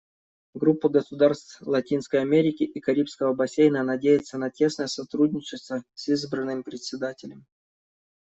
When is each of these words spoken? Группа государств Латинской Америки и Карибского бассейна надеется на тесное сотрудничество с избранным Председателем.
Группа 0.55 0.89
государств 0.89 1.61
Латинской 1.61 2.21
Америки 2.21 2.63
и 2.63 2.79
Карибского 2.79 3.35
бассейна 3.35 3.83
надеется 3.83 4.39
на 4.39 4.49
тесное 4.49 4.87
сотрудничество 4.87 5.83
с 5.93 6.07
избранным 6.09 6.63
Председателем. 6.63 7.45